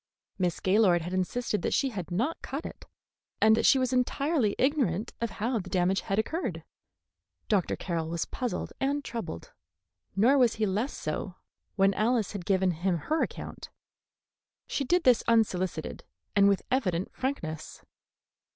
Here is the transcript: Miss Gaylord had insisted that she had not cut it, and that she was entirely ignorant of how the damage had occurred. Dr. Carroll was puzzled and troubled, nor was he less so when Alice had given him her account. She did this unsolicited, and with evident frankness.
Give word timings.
Miss 0.39 0.59
Gaylord 0.59 1.03
had 1.03 1.13
insisted 1.13 1.61
that 1.61 1.75
she 1.75 1.89
had 1.89 2.09
not 2.09 2.41
cut 2.41 2.65
it, 2.65 2.85
and 3.39 3.55
that 3.55 3.67
she 3.67 3.77
was 3.77 3.93
entirely 3.93 4.55
ignorant 4.57 5.13
of 5.21 5.29
how 5.37 5.59
the 5.59 5.69
damage 5.69 6.01
had 6.01 6.17
occurred. 6.17 6.63
Dr. 7.49 7.75
Carroll 7.75 8.09
was 8.09 8.25
puzzled 8.25 8.73
and 8.79 9.05
troubled, 9.05 9.53
nor 10.15 10.39
was 10.39 10.55
he 10.55 10.65
less 10.65 10.97
so 10.97 11.35
when 11.75 11.93
Alice 11.93 12.31
had 12.31 12.45
given 12.45 12.71
him 12.71 12.97
her 12.97 13.21
account. 13.21 13.69
She 14.65 14.83
did 14.83 15.03
this 15.03 15.23
unsolicited, 15.27 16.03
and 16.35 16.47
with 16.49 16.63
evident 16.71 17.13
frankness. 17.13 17.83